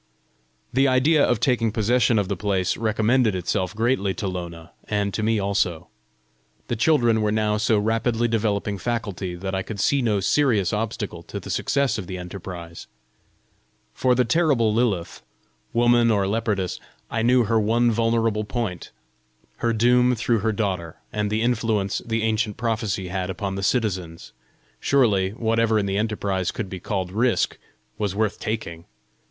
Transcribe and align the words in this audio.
The 0.73 0.87
idea 0.87 1.23
of 1.23 1.39
taking 1.39 1.71
possession 1.71 2.17
of 2.17 2.27
the 2.27 2.35
place, 2.35 2.75
recommended 2.75 3.35
itself 3.35 3.75
greatly 3.75 4.15
to 4.15 4.27
Lona 4.27 4.71
and 4.87 5.13
to 5.13 5.21
me 5.21 5.37
also. 5.37 5.89
The 6.69 6.75
children 6.75 7.21
were 7.21 7.31
now 7.31 7.57
so 7.57 7.77
rapidly 7.77 8.27
developing 8.27 8.79
faculty, 8.79 9.35
that 9.35 9.53
I 9.53 9.61
could 9.61 9.79
see 9.79 10.01
no 10.01 10.19
serious 10.19 10.73
obstacle 10.73 11.21
to 11.21 11.39
the 11.39 11.51
success 11.51 11.99
of 11.99 12.07
the 12.07 12.17
enterprise. 12.17 12.87
For 13.93 14.15
the 14.15 14.25
terrible 14.25 14.73
Lilith 14.73 15.21
woman 15.71 16.09
or 16.09 16.25
leopardess, 16.25 16.79
I 17.11 17.21
knew 17.21 17.43
her 17.43 17.59
one 17.59 17.91
vulnerable 17.91 18.43
point, 18.43 18.89
her 19.57 19.71
doom 19.71 20.15
through 20.15 20.39
her 20.39 20.51
daughter, 20.51 20.97
and 21.13 21.29
the 21.29 21.43
influence 21.43 21.99
the 21.99 22.23
ancient 22.23 22.57
prophecy 22.57 23.09
had 23.09 23.29
upon 23.29 23.53
the 23.53 23.61
citizens: 23.61 24.31
surely 24.79 25.29
whatever 25.33 25.77
in 25.77 25.85
the 25.85 25.99
enterprise 25.99 26.49
could 26.49 26.71
be 26.71 26.79
called 26.79 27.11
risk, 27.11 27.59
was 27.99 28.15
worth 28.15 28.39
taking! 28.39 28.85